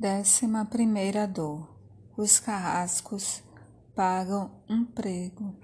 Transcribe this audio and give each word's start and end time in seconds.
Décima 0.00 0.64
primeira 0.64 1.26
dor. 1.26 1.68
Os 2.16 2.40
carrascos 2.40 3.42
pagam 3.94 4.50
um 4.66 4.82
prego. 4.82 5.54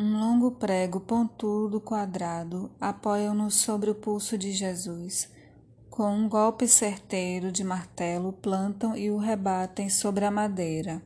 Um 0.00 0.18
longo 0.18 0.52
prego 0.52 0.98
pontudo 0.98 1.78
quadrado 1.78 2.70
apoiam-no 2.80 3.50
sobre 3.50 3.90
o 3.90 3.94
pulso 3.94 4.38
de 4.38 4.50
Jesus. 4.50 5.28
Com 5.90 6.10
um 6.10 6.26
golpe 6.26 6.66
certeiro 6.66 7.52
de 7.52 7.62
martelo, 7.62 8.32
plantam 8.32 8.96
e 8.96 9.10
o 9.10 9.18
rebatem 9.18 9.90
sobre 9.90 10.24
a 10.24 10.30
madeira. 10.30 11.02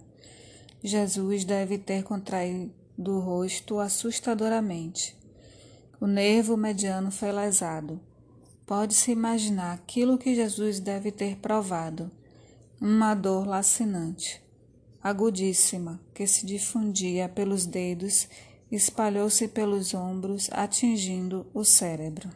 Jesus 0.85 1.45
deve 1.45 1.77
ter 1.77 2.05
contraído 2.05 2.71
o 3.17 3.19
rosto 3.19 3.81
assustadoramente. 3.81 5.19
O 6.01 6.07
nervo 6.07 6.57
mediano 6.57 7.11
foi 7.11 7.33
lesado. 7.33 8.01
Pode-se 8.67 9.13
imaginar 9.13 9.75
aquilo 9.75 10.19
que 10.19 10.35
Jesus 10.35 10.81
deve 10.81 11.13
ter 11.13 11.37
provado: 11.37 12.11
uma 12.81 13.15
dor 13.15 13.47
lacinante, 13.47 14.43
agudíssima, 15.01 16.01
que 16.13 16.27
se 16.27 16.45
difundia 16.45 17.29
pelos 17.29 17.65
dedos, 17.65 18.29
espalhou-se 18.71 19.47
pelos 19.47 19.95
ombros, 19.95 20.49
atingindo 20.51 21.47
o 21.55 21.63
cérebro. 21.63 22.29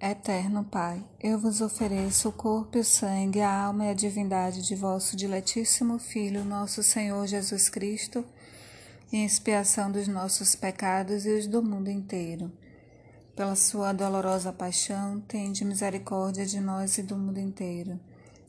Eterno 0.00 0.64
Pai, 0.64 1.04
eu 1.20 1.38
vos 1.38 1.60
ofereço 1.60 2.30
o 2.30 2.32
corpo 2.32 2.78
e 2.78 2.80
o 2.80 2.84
sangue, 2.84 3.42
a 3.42 3.64
alma 3.64 3.84
e 3.86 3.90
a 3.90 3.94
divindade 3.94 4.62
de 4.62 4.74
vosso 4.74 5.14
diletíssimo 5.14 5.98
Filho, 5.98 6.42
nosso 6.42 6.82
Senhor 6.82 7.26
Jesus 7.26 7.68
Cristo, 7.68 8.24
em 9.12 9.26
expiação 9.26 9.92
dos 9.92 10.08
nossos 10.08 10.54
pecados 10.54 11.26
e 11.26 11.30
os 11.32 11.46
do 11.46 11.62
mundo 11.62 11.90
inteiro 11.90 12.50
pela 13.36 13.54
sua 13.54 13.92
dolorosa 13.92 14.50
paixão, 14.50 15.20
tende 15.20 15.62
misericórdia 15.62 16.46
de 16.46 16.58
nós 16.58 16.96
e 16.96 17.02
do 17.02 17.18
mundo 17.18 17.38
inteiro. 17.38 18.00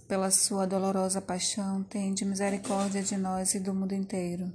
Pela 0.08 0.32
sua 0.32 0.66
dolorosa 0.66 1.22
paixão, 1.22 1.84
tende 1.84 2.24
misericórdia 2.24 3.04
de 3.04 3.18
nós 3.18 3.54
e 3.54 3.60
do 3.60 3.74
mundo 3.74 3.94
inteiro. 3.94 4.50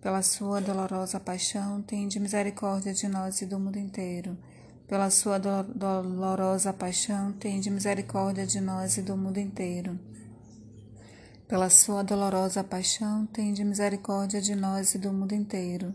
Pela 0.00 0.22
sua 0.22 0.58
dolorosa 0.62 1.20
paixão, 1.20 1.82
tende 1.82 2.18
misericórdia 2.18 2.94
de 2.94 3.06
nós 3.08 3.42
e 3.42 3.46
do 3.46 3.60
mundo 3.60 3.76
inteiro. 3.76 4.38
Pela 4.86 5.10
sua 5.10 5.38
do 5.38 5.62
dolorosa 5.74 6.72
paixão, 6.72 7.30
tende 7.32 7.68
misericórdia 7.70 8.46
de 8.46 8.62
nós 8.62 8.96
e 8.96 9.02
do 9.02 9.18
mundo 9.18 9.36
inteiro. 9.36 10.00
Pela 11.46 11.68
sua 11.68 12.02
dolorosa 12.02 12.64
paixão, 12.64 13.26
tende 13.26 13.62
misericórdia 13.62 14.40
de 14.40 14.54
nós 14.54 14.94
e 14.94 14.98
do 14.98 15.12
mundo 15.12 15.34
inteiro 15.34 15.94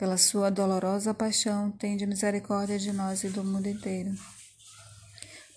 pela 0.00 0.16
sua 0.16 0.48
dolorosa 0.48 1.12
paixão, 1.12 1.70
tende 1.72 2.06
misericórdia 2.06 2.78
de 2.78 2.90
nós 2.90 3.22
e 3.22 3.28
do 3.28 3.44
mundo 3.44 3.66
inteiro. 3.68 4.14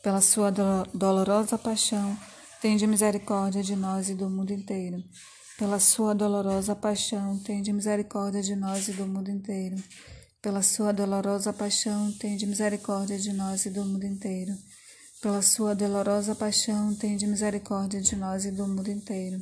Pela 0.04 0.20
sua 0.20 0.52
do 0.52 0.84
dolorosa 0.94 1.58
paixão, 1.58 2.18
tende 2.62 2.86
misericórdia 2.86 3.64
de 3.64 3.74
nós 3.74 4.10
e 4.10 4.14
do 4.14 4.30
mundo 4.30 4.52
inteiro. 4.52 5.02
Pela 5.58 5.80
sua 5.80 6.14
dolorosa 6.14 6.76
paixão, 6.76 7.40
tende 7.40 7.72
misericórdia 7.72 8.42
de 8.42 8.54
nós 8.54 8.90
e 8.90 8.92
do 8.92 9.08
mundo 9.08 9.32
inteiro. 9.32 9.78
Pela 10.42 10.62
sua 10.62 10.92
dolorosa 10.92 11.54
paixão, 11.54 12.12
tende 12.20 12.46
misericórdia 12.46 13.18
de 13.18 13.32
nós 13.32 13.66
e 13.66 13.70
do 13.70 13.86
mundo 13.86 14.06
inteiro. 14.06 14.52
Pela 15.22 15.42
sua 15.42 15.74
dolorosa 15.74 16.36
paixão, 16.36 16.94
tende 16.96 17.26
misericórdia 17.26 18.02
de 18.02 18.14
nós 18.18 18.44
e 18.44 18.52
do 18.52 18.68
mundo 18.68 18.92
inteiro. 18.92 19.42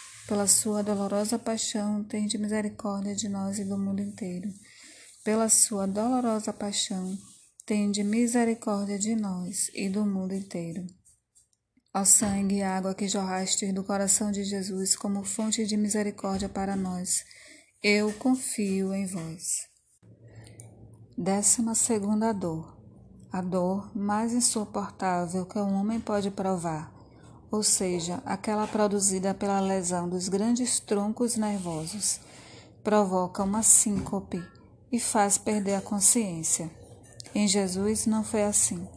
Pela 0.27 0.47
sua 0.47 0.81
dolorosa 0.81 1.37
paixão, 1.37 2.03
tende 2.03 2.37
misericórdia 2.37 3.15
de 3.15 3.27
nós 3.27 3.59
e 3.59 3.65
do 3.65 3.77
mundo 3.77 4.01
inteiro. 4.01 4.49
Pela 5.23 5.49
sua 5.49 5.85
dolorosa 5.85 6.53
paixão, 6.53 7.17
tende 7.65 8.03
misericórdia 8.03 8.97
de 8.97 9.15
nós 9.15 9.69
e 9.73 9.89
do 9.89 10.05
mundo 10.05 10.33
inteiro. 10.33 10.85
Ó 11.93 12.05
sangue 12.05 12.55
e 12.55 12.63
água 12.63 12.95
que 12.95 13.07
jorraste 13.07 13.71
do 13.73 13.83
coração 13.83 14.31
de 14.31 14.45
Jesus 14.45 14.95
como 14.95 15.25
fonte 15.25 15.65
de 15.65 15.75
misericórdia 15.75 16.47
para 16.47 16.75
nós, 16.75 17.23
eu 17.83 18.13
confio 18.13 18.93
em 18.93 19.05
vós. 19.05 19.67
Décima 21.17 21.75
segunda 21.75 22.31
dor. 22.31 22.79
A 23.31 23.41
dor 23.41 23.95
mais 23.95 24.33
insuportável 24.33 25.45
que 25.45 25.59
um 25.59 25.73
homem 25.73 25.99
pode 25.99 26.31
provar, 26.31 26.90
ou 27.51 27.61
seja, 27.61 28.23
aquela 28.25 28.65
produzida 28.65 29.33
pela 29.33 29.59
lesão 29.59 30.07
dos 30.07 30.29
grandes 30.29 30.79
troncos 30.79 31.35
nervosos, 31.35 32.21
provoca 32.81 33.43
uma 33.43 33.61
síncope 33.61 34.41
e 34.89 34.99
faz 34.99 35.37
perder 35.37 35.75
a 35.75 35.81
consciência. 35.81 36.71
Em 37.35 37.47
Jesus 37.47 38.05
não 38.05 38.23
foi 38.23 38.43
assim. 38.43 38.87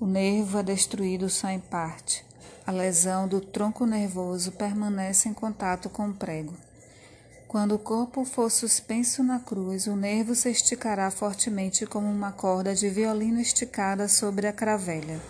O 0.00 0.06
nervo 0.06 0.58
é 0.58 0.62
destruído 0.62 1.28
só 1.28 1.48
em 1.48 1.60
parte. 1.60 2.24
A 2.66 2.72
lesão 2.72 3.28
do 3.28 3.40
tronco 3.40 3.84
nervoso 3.84 4.52
permanece 4.52 5.28
em 5.28 5.34
contato 5.34 5.90
com 5.90 6.08
o 6.08 6.14
prego. 6.14 6.54
Quando 7.46 7.74
o 7.74 7.78
corpo 7.78 8.24
for 8.24 8.50
suspenso 8.50 9.22
na 9.22 9.40
cruz, 9.40 9.86
o 9.86 9.96
nervo 9.96 10.34
se 10.34 10.50
esticará 10.50 11.10
fortemente 11.10 11.84
como 11.84 12.06
uma 12.06 12.32
corda 12.32 12.74
de 12.74 12.88
violino 12.88 13.40
esticada 13.40 14.06
sobre 14.08 14.46
a 14.46 14.52
cravelha. 14.52 15.20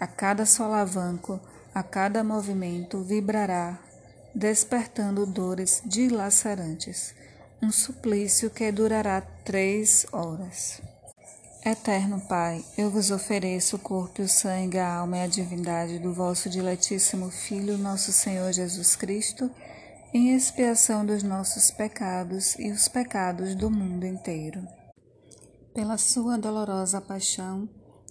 A 0.00 0.06
cada 0.06 0.46
solavanco, 0.46 1.38
a 1.74 1.82
cada 1.82 2.24
movimento, 2.24 3.02
vibrará, 3.02 3.78
despertando 4.34 5.26
dores 5.26 5.82
dilacerantes. 5.84 7.14
Um 7.62 7.70
suplício 7.70 8.48
que 8.48 8.72
durará 8.72 9.20
três 9.20 10.06
horas. 10.10 10.80
Eterno 11.62 12.18
Pai, 12.22 12.64
eu 12.78 12.90
vos 12.90 13.10
ofereço 13.10 13.76
o 13.76 13.78
corpo 13.78 14.22
o 14.22 14.28
sangue, 14.28 14.78
a 14.78 14.94
alma 14.94 15.18
e 15.18 15.22
a 15.24 15.26
divindade 15.26 15.98
do 15.98 16.14
vosso 16.14 16.48
diletíssimo 16.48 17.30
Filho, 17.30 17.76
nosso 17.76 18.10
Senhor 18.10 18.50
Jesus 18.50 18.96
Cristo 18.96 19.50
em 20.12 20.34
expiação 20.34 21.06
dos 21.06 21.22
nossos 21.22 21.70
pecados 21.70 22.58
e 22.58 22.70
os 22.70 22.88
pecados 22.88 23.54
do 23.54 23.70
mundo 23.70 24.06
inteiro. 24.06 24.66
Pela 25.72 25.96
sua 25.98 26.36
dolorosa 26.36 27.00
paixão, 27.00 27.68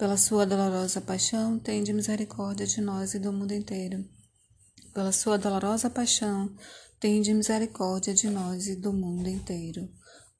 Pela 0.00 0.16
sua 0.16 0.46
dolorosa 0.46 0.98
paixão, 0.98 1.58
tende 1.58 1.92
misericórdia 1.92 2.66
de 2.66 2.80
nós 2.80 3.12
e 3.12 3.18
do 3.18 3.30
mundo 3.30 3.52
inteiro. 3.52 4.02
Pela 4.94 5.12
sua 5.12 5.36
dolorosa 5.36 5.90
paixão, 5.90 6.50
tende 6.98 7.34
misericórdia 7.34 8.14
de 8.14 8.30
nós 8.30 8.66
e 8.66 8.76
do 8.76 8.94
mundo 8.94 9.28
inteiro. 9.28 9.86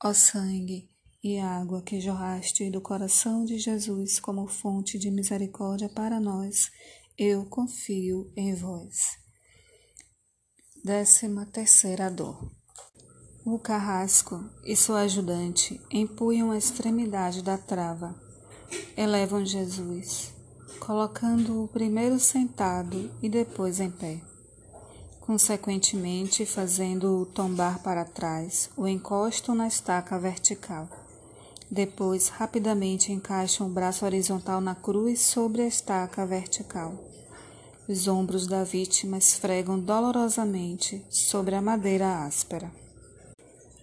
Ó 0.02 0.14
sangue 0.14 0.88
e 1.22 1.38
água 1.38 1.82
que 1.82 2.00
jorraste 2.00 2.70
do 2.70 2.80
coração 2.80 3.44
de 3.44 3.58
Jesus 3.58 4.18
como 4.18 4.48
fonte 4.48 4.98
de 4.98 5.10
misericórdia 5.10 5.90
para 5.90 6.18
nós, 6.18 6.70
eu 7.18 7.44
confio 7.44 8.32
em 8.34 8.54
vós. 8.54 8.96
Décima 10.82 11.44
terceira 11.44 12.10
dor. 12.10 12.50
O 13.44 13.58
carrasco 13.58 14.42
e 14.64 14.74
sua 14.74 15.02
ajudante 15.02 15.78
empunham 15.90 16.50
a 16.50 16.56
extremidade 16.56 17.42
da 17.42 17.58
trava 17.58 18.29
elevam 18.96 19.44
Jesus, 19.44 20.32
colocando-o 20.78 21.68
primeiro 21.68 22.18
sentado 22.18 23.10
e 23.22 23.28
depois 23.28 23.80
em 23.80 23.90
pé. 23.90 24.20
Consequentemente, 25.20 26.44
fazendo-o 26.44 27.24
tombar 27.24 27.82
para 27.82 28.04
trás, 28.04 28.68
o 28.76 28.88
encostam 28.88 29.54
na 29.54 29.68
estaca 29.68 30.18
vertical. 30.18 30.88
Depois, 31.70 32.28
rapidamente 32.28 33.12
encaixam 33.12 33.68
o 33.68 33.70
braço 33.70 34.04
horizontal 34.04 34.60
na 34.60 34.74
cruz 34.74 35.20
sobre 35.20 35.62
a 35.62 35.66
estaca 35.66 36.26
vertical. 36.26 36.94
Os 37.88 38.08
ombros 38.08 38.46
da 38.46 38.64
vítima 38.64 39.18
esfregam 39.18 39.78
dolorosamente 39.78 41.04
sobre 41.08 41.54
a 41.54 41.62
madeira 41.62 42.24
áspera. 42.24 42.72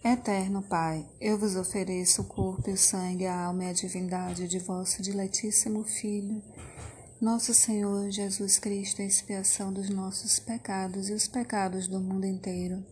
Eterno 0.10 0.62
Pai, 0.62 1.06
eu 1.20 1.38
vos 1.38 1.58
ofereço 1.58 2.22
o 2.22 2.26
corpo 2.26 2.70
e 2.70 2.74
o 2.74 2.78
sangue, 2.78 3.26
a 3.26 3.44
alma 3.44 3.66
e 3.66 3.70
a 3.72 3.74
divindade 3.74 4.48
de 4.48 4.58
vosso 4.58 5.02
diletíssimo 5.02 5.84
Filho, 5.84 6.42
nosso 7.20 7.54
Senhor 7.54 8.10
Jesus 8.10 8.58
Cristo, 8.58 9.02
a 9.02 9.06
expiação 9.06 9.74
dos 9.74 9.90
nossos 9.90 10.40
pecados 10.40 11.10
e 11.10 11.14
os 11.14 11.28
pecados 11.28 11.90
do 11.90 12.00
mundo 12.00 12.26
inteiro. 12.26 12.86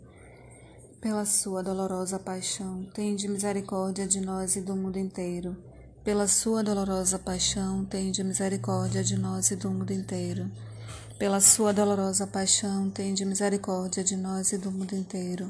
Pela 1.00 1.24
sua 1.24 1.64
dolorosa 1.64 2.20
paixão, 2.20 2.84
tende 2.94 3.30
misericórdia 3.30 4.06
de 4.06 4.20
nós 4.20 4.58
e 4.58 4.62
do 4.62 4.76
mundo 4.76 5.00
inteiro. 5.00 5.56
Pela 6.04 6.28
sua 6.28 6.62
dolorosa 6.62 7.18
paixão, 7.18 7.86
tende 7.86 8.26
misericórdia 8.26 9.02
de 9.02 9.16
nós 9.16 9.52
e 9.52 9.56
do 9.56 9.72
mundo 9.72 9.94
inteiro. 9.94 10.52
Pela 11.18 11.40
sua 11.40 11.72
dolorosa 11.72 12.28
paixão, 12.28 12.90
tende 12.90 13.24
misericórdia 13.24 14.04
de 14.04 14.18
nós 14.18 14.52
e 14.52 14.58
do 14.58 14.70
mundo 14.70 14.94
inteiro. 14.94 15.50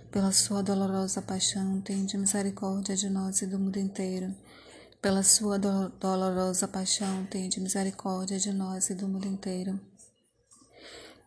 pela 0.11 0.33
sua 0.33 0.61
dolorosa 0.61 1.21
paixão, 1.21 1.79
tende 1.79 2.17
misericórdia 2.17 2.97
de 2.97 3.09
nós 3.09 3.41
e 3.41 3.47
do 3.47 3.57
mundo 3.57 3.79
inteiro. 3.79 4.35
Pela 5.01 5.23
sua 5.23 5.57
do 5.57 5.87
dolorosa 5.99 6.67
paixão, 6.67 7.25
tende 7.27 7.61
misericórdia 7.61 8.37
de 8.37 8.51
nós 8.51 8.89
e 8.89 8.93
do 8.93 9.07
mundo 9.07 9.25
inteiro. 9.25 9.79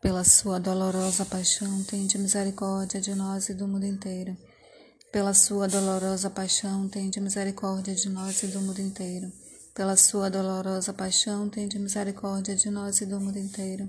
Pela 0.03 0.23
sua 0.23 0.61
dolorosa 0.61 1.25
paixão, 1.25 1.83
tende 1.85 2.19
misericórdia 2.19 3.01
de 3.01 3.15
nós 3.15 3.49
e 3.49 3.55
do 3.55 3.67
mundo 3.67 3.87
inteiro. 3.87 4.37
Pela 5.11 5.33
sua 5.33 5.67
dolorosa 5.67 6.29
paixão, 6.29 6.87
tende 6.87 7.21
misericórdia 7.21 7.95
de 7.95 8.11
nós 8.11 8.43
e 8.43 8.49
do 8.49 8.61
mundo 8.61 8.81
inteiro. 8.83 9.33
Pela 9.75 9.97
sua 9.97 10.29
dolorosa 10.29 10.93
paixão, 10.93 11.49
tende 11.49 11.79
misericórdia 11.79 12.55
de 12.55 12.69
nós 12.69 13.01
e 13.01 13.07
do 13.07 13.19
mundo 13.19 13.39
inteiro. 13.39 13.89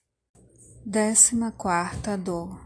Décima 0.83 1.51
quarta 1.51 2.17
dor. 2.17 2.59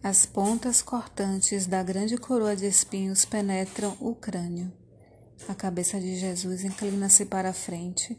As 0.00 0.24
pontas 0.24 0.80
cortantes 0.80 1.66
da 1.66 1.82
grande 1.82 2.16
coroa 2.16 2.54
de 2.54 2.64
espinhos 2.64 3.24
penetram 3.24 3.96
o 4.00 4.14
crânio. 4.14 4.72
A 5.48 5.54
cabeça 5.54 5.98
de 5.98 6.14
Jesus 6.14 6.62
inclina-se 6.62 7.26
para 7.26 7.48
a 7.48 7.52
frente, 7.52 8.16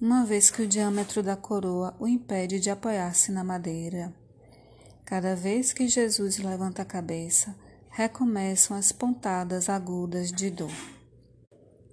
uma 0.00 0.26
vez 0.26 0.50
que 0.50 0.62
o 0.62 0.66
diâmetro 0.66 1.22
da 1.22 1.36
coroa 1.36 1.94
o 2.00 2.08
impede 2.08 2.58
de 2.58 2.70
apoiar-se 2.70 3.30
na 3.30 3.44
madeira. 3.44 4.12
Cada 5.04 5.36
vez 5.36 5.72
que 5.72 5.86
Jesus 5.86 6.38
levanta 6.38 6.82
a 6.82 6.84
cabeça, 6.84 7.54
recomeçam 7.88 8.76
as 8.76 8.90
pontadas 8.90 9.68
agudas 9.68 10.32
de 10.32 10.50
dor. 10.50 10.99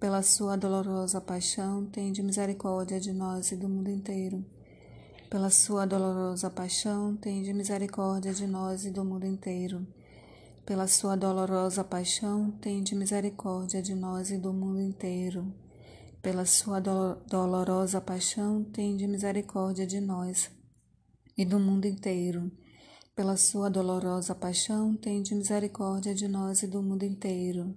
pela 0.00 0.22
sua 0.22 0.56
dolorosa 0.56 1.20
paixão, 1.20 1.84
tende 1.84 2.22
misericórdia 2.22 2.98
de 2.98 3.12
nós 3.12 3.52
e 3.52 3.56
do 3.56 3.68
mundo 3.68 3.90
inteiro. 3.90 4.42
Pela 5.28 5.50
sua 5.50 5.84
dolorosa 5.84 6.48
paixão, 6.48 7.14
tende 7.16 7.52
misericórdia 7.52 8.32
de 8.32 8.46
nós 8.46 8.86
e 8.86 8.90
do 8.90 9.04
mundo 9.04 9.26
inteiro. 9.26 9.86
Pela 10.64 10.86
sua 10.86 11.16
dolorosa 11.16 11.84
paixão, 11.84 12.50
tende 12.62 12.94
misericórdia 12.94 13.82
de 13.82 13.94
nós 13.94 14.30
e 14.30 14.38
do 14.38 14.54
mundo 14.54 14.80
inteiro. 14.80 15.52
Pela 16.22 16.46
sua 16.46 16.80
do 16.80 17.16
dolorosa 17.28 18.00
paixão, 18.00 18.64
tende 18.64 19.06
misericórdia 19.06 19.86
de 19.86 20.00
nós 20.00 20.50
e 21.36 21.44
do 21.44 21.60
mundo 21.60 21.86
inteiro. 21.86 22.50
Pela 23.14 23.36
sua 23.36 23.68
dolorosa 23.68 24.34
paixão, 24.34 24.96
tende 24.96 25.34
misericórdia 25.34 26.14
de 26.14 26.26
nós 26.26 26.62
e 26.62 26.66
do 26.66 26.82
mundo 26.82 27.04
inteiro 27.04 27.76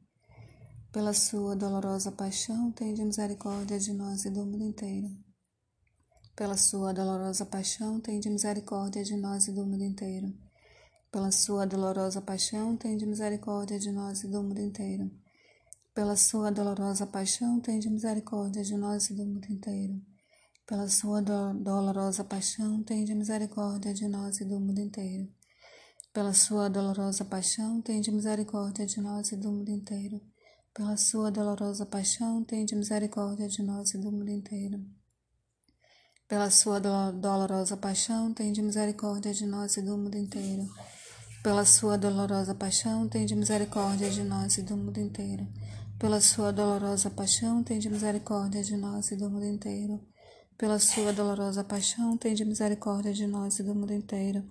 pela 0.91 1.13
sua 1.13 1.55
dolorosa 1.55 2.11
paixão, 2.11 2.69
tende 2.73 3.01
misericórdia 3.05 3.79
de 3.79 3.93
nós 3.93 4.25
e 4.25 4.29
do 4.29 4.45
mundo 4.45 4.65
inteiro. 4.65 5.09
Pela 6.35 6.57
sua 6.57 6.93
dolorosa 6.93 7.45
paixão, 7.45 8.01
tende 8.01 8.29
misericórdia 8.29 9.01
de 9.01 9.15
nós 9.15 9.47
e 9.47 9.53
do 9.53 9.65
mundo 9.65 9.85
inteiro. 9.85 10.33
Pela 11.09 11.31
sua 11.31 11.65
dolorosa 11.65 12.21
paixão, 12.21 12.75
tende 12.75 13.05
misericórdia 13.05 13.79
de 13.79 13.89
nós 13.89 14.23
e 14.23 14.27
do 14.27 14.43
mundo 14.43 14.59
inteiro. 14.59 15.09
Pela 15.93 16.17
sua 16.17 16.51
dolorosa 16.51 17.05
paixão, 17.07 17.61
tende 17.61 17.89
misericórdia 17.89 18.61
de 18.61 18.75
nós 18.75 19.09
e 19.09 19.13
do 19.13 19.25
mundo 19.25 19.45
inteiro. 19.49 20.01
Pela 20.67 20.89
sua 20.89 21.21
do 21.21 21.53
dolorosa 21.53 22.25
paixão, 22.25 22.83
tende 22.83 23.15
misericórdia 23.15 23.93
de 23.93 24.09
nós 24.09 24.41
e 24.41 24.45
do 24.45 24.59
mundo 24.59 24.79
inteiro. 24.79 25.29
Pela 26.13 26.33
sua 26.33 26.67
dolorosa 26.67 27.23
paixão, 27.23 27.81
tende 27.81 28.11
misericórdia 28.11 28.85
de 28.85 28.99
nós 28.99 29.31
e 29.31 29.37
do 29.37 29.49
mundo 29.49 29.69
inteiro 29.69 30.21
pela 30.73 30.95
sua 30.95 31.29
dolorosa 31.29 31.85
paixão, 31.85 32.43
tende 32.43 32.75
misericórdia 32.75 33.47
de 33.47 33.61
nós 33.61 33.93
e 33.93 33.97
do 33.97 34.11
mundo 34.11 34.29
inteiro. 34.29 34.79
Pela 36.27 36.49
sua 36.49 36.79
do 36.79 37.11
dolorosa 37.11 37.75
paixão, 37.75 38.33
tende 38.33 38.61
misericórdia 38.61 39.33
de 39.33 39.45
nós 39.45 39.75
e 39.75 39.81
do 39.81 39.97
mundo 39.97 40.15
inteiro. 40.17 40.65
Pela 41.43 41.65
sua 41.65 41.97
dolorosa 41.97 42.55
paixão, 42.55 43.09
tende 43.09 43.35
misericórdia 43.35 44.09
de 44.09 44.23
nós 44.23 44.57
e 44.57 44.63
do 44.63 44.77
mundo 44.77 44.97
inteiro. 44.97 45.45
Pela 45.99 46.21
sua 46.21 46.53
dolorosa 46.53 47.09
paixão, 47.09 47.61
tende 47.63 47.89
misericórdia 47.89 48.63
de 48.63 48.77
nós 48.77 49.11
e 49.11 49.17
do 49.17 49.29
mundo 49.29 49.45
inteiro. 49.45 49.99
Pela 50.57 50.79
sua 50.79 51.11
dolorosa 51.11 51.65
paixão, 51.65 52.15
tende 52.17 52.45
misericórdia 52.45 53.13
de 53.13 53.27
nós 53.27 53.59
e 53.59 53.63
do 53.63 53.75
mundo 53.75 53.91
inteiro 53.91 54.47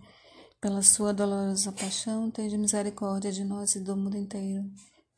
Pela 0.61 0.83
sua 0.83 1.15
dolorosa 1.15 1.73
paixão, 1.73 2.31
tende 2.31 2.59
misericórdia 2.59 3.33
de 3.33 3.43
nós 3.43 3.75
e 3.77 3.81
do 3.81 3.97
mundo 3.97 4.17
inteiro. 4.19 4.65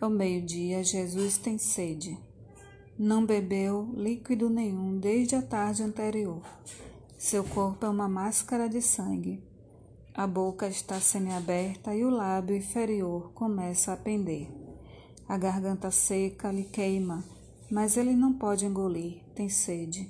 Ao 0.00 0.08
meio-dia, 0.08 0.84
Jesus 0.84 1.38
tem 1.38 1.58
sede. 1.58 2.16
Não 2.96 3.26
bebeu 3.26 3.92
líquido 3.96 4.48
nenhum 4.48 4.96
desde 4.96 5.34
a 5.34 5.42
tarde 5.42 5.82
anterior. 5.82 6.40
Seu 7.16 7.42
corpo 7.42 7.84
é 7.84 7.88
uma 7.88 8.08
máscara 8.08 8.68
de 8.68 8.80
sangue. 8.80 9.42
A 10.14 10.24
boca 10.24 10.68
está 10.68 11.00
semiaberta 11.00 11.96
e 11.96 12.04
o 12.04 12.10
lábio 12.10 12.54
inferior 12.54 13.32
começa 13.32 13.92
a 13.92 13.96
pender. 13.96 14.48
A 15.28 15.36
garganta 15.36 15.90
seca 15.90 16.52
lhe 16.52 16.64
queima, 16.64 17.24
mas 17.68 17.96
ele 17.96 18.14
não 18.14 18.32
pode 18.32 18.66
engolir, 18.66 19.24
tem 19.34 19.48
sede. 19.48 20.08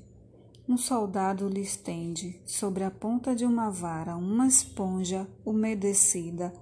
Um 0.68 0.77
soldado 0.77 1.48
lhe 1.48 1.62
estende, 1.62 2.38
sobre 2.44 2.85
a 2.85 2.90
ponta 2.90 3.35
de 3.35 3.46
uma 3.46 3.70
vara, 3.70 4.16
uma 4.16 4.46
esponja 4.46 5.27
umedecida 5.46 6.53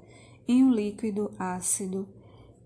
em 0.47 0.63
um 0.63 0.71
líquido 0.71 1.33
ácido 1.37 2.07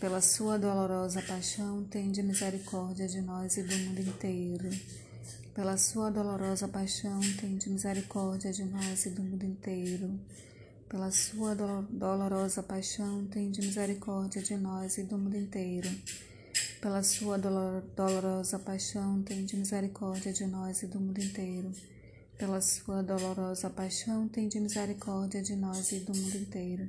pela 0.00 0.20
sua 0.20 0.56
dolorosa 0.56 1.20
paixão, 1.22 1.82
tende 1.82 2.22
misericórdia 2.22 3.08
de 3.08 3.20
nós 3.20 3.56
e 3.56 3.64
do 3.64 3.76
mundo 3.76 4.00
inteiro. 4.00 4.70
Pela 5.52 5.76
sua 5.76 6.08
dolorosa 6.08 6.68
paixão, 6.68 7.18
tende 7.40 7.68
misericórdia 7.68 8.52
de 8.52 8.64
nós 8.64 9.06
e 9.06 9.10
do 9.10 9.22
mundo 9.24 9.42
inteiro. 9.44 10.20
Pela 10.88 11.10
sua 11.10 11.56
do 11.56 11.82
dolorosa 11.90 12.62
paixão, 12.62 13.26
tende 13.26 13.60
misericórdia 13.60 14.40
de 14.40 14.56
nós 14.56 14.98
e 14.98 15.02
do 15.02 15.18
mundo 15.18 15.36
inteiro. 15.36 15.90
Pela 16.80 17.02
sua 17.02 17.36
dolor 17.36 17.82
dolorosa 17.96 18.56
paixão, 18.56 19.20
tende 19.22 19.56
misericórdia 19.56 20.32
de 20.32 20.46
nós 20.46 20.84
e 20.84 20.86
do 20.86 21.00
mundo 21.00 21.20
inteiro. 21.20 21.72
Pela 22.38 22.60
sua 22.60 23.02
dolorosa 23.02 23.68
paixão, 23.68 24.28
tende 24.28 24.60
misericórdia 24.60 25.42
de 25.42 25.56
nós 25.56 25.90
e 25.90 25.98
do 25.98 26.14
mundo 26.14 26.36
inteiro 26.36 26.88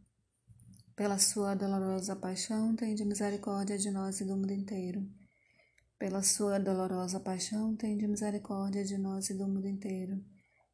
pela 0.95 1.17
sua 1.17 1.55
dolorosa 1.55 2.15
paixão, 2.15 2.75
tende 2.75 3.05
misericórdia 3.05 3.77
de 3.77 3.89
nós 3.89 4.19
e 4.19 4.25
do 4.25 4.35
mundo 4.35 4.51
inteiro. 4.51 5.07
Pela 5.97 6.21
sua 6.21 6.59
dolorosa 6.59 7.19
paixão, 7.19 7.75
tende 7.75 8.07
misericórdia 8.07 8.83
de 8.83 8.97
nós 8.97 9.29
e 9.29 9.33
do 9.33 9.47
mundo 9.47 9.67
inteiro. 9.67 10.21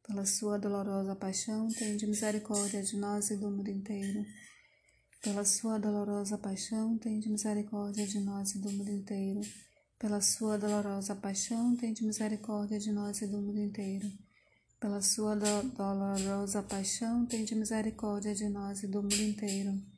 Pela 0.06 0.26
sua 0.26 0.58
dolorosa 0.58 1.14
paixão, 1.14 1.68
tende 1.68 2.06
misericórdia 2.06 2.82
de 2.82 2.96
nós 2.96 3.30
e 3.30 3.36
do 3.36 3.50
mundo 3.50 3.70
inteiro. 3.70 4.24
Pela 5.22 5.44
sua 5.44 5.78
dolorosa 5.78 6.36
paixão, 6.36 6.98
tende 6.98 7.28
misericórdia 7.28 8.06
de 8.06 8.18
nós 8.20 8.54
e 8.54 8.58
do 8.58 8.72
mundo 8.72 8.90
inteiro. 8.90 9.40
Pela 9.98 10.20
sua 10.20 10.58
dolorosa 10.58 11.14
paixão, 11.14 11.76
tende 11.76 12.04
misericórdia 12.04 12.78
de 12.78 12.90
nós 12.90 13.22
e 13.22 13.26
do 13.26 13.40
mundo 13.40 13.60
inteiro. 13.60 14.10
Pela 14.80 15.00
sua 15.00 15.36
do 15.36 15.70
dolorosa 15.76 16.62
paixão, 16.62 17.24
tende 17.26 17.54
misericórdia 17.54 18.34
de 18.34 18.48
nós 18.48 18.82
e 18.82 18.88
do 18.88 19.02
mundo 19.02 19.20
inteiro 19.20 19.97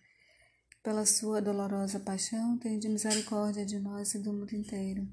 Pela 0.83 1.05
sua 1.05 1.41
dolorosa 1.41 1.99
paixão, 1.99 2.57
tende 2.57 2.89
misericórdia 2.89 3.65
de 3.65 3.79
nós 3.79 4.15
e 4.15 4.19
do 4.19 4.33
mundo 4.33 4.53
inteiro. 4.55 5.07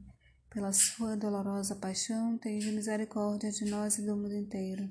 Pela 0.51 0.73
sua 0.73 1.17
dolorosa 1.17 1.77
paixão, 1.77 2.39
tende 2.39 2.73
misericórdia 2.73 3.51
de 3.51 3.65
nós 3.67 3.99
e 3.99 4.07
do 4.07 4.17
mundo 4.17 4.35
inteiro 4.35 4.91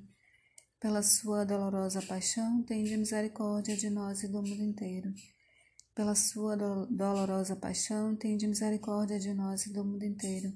pela 0.79 1.01
sua 1.01 1.43
dolorosa 1.43 2.01
paixão, 2.03 2.61
tende 2.61 2.95
misericórdia 2.95 3.75
de 3.75 3.89
nós 3.89 4.23
e 4.23 4.27
do 4.27 4.43
mundo 4.43 4.61
inteiro. 4.61 5.11
Pela 5.95 6.13
sua 6.13 6.55
do 6.55 6.85
dolorosa 6.85 7.55
paixão, 7.55 8.15
tende 8.15 8.45
misericórdia 8.45 9.19
de 9.19 9.33
nós 9.33 9.65
e 9.65 9.73
do 9.73 9.83
mundo 9.83 10.05
inteiro. 10.05 10.53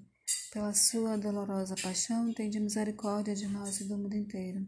Pela 0.53 0.73
sua 0.75 1.17
dolorosa 1.17 1.75
paixão, 1.81 2.31
tende 2.34 2.60
misericórdia 2.60 3.34
de 3.34 3.47
nós 3.47 3.81
e 3.81 3.86
do 3.86 3.97
mundo 3.97 4.13
inteiro. 4.15 4.67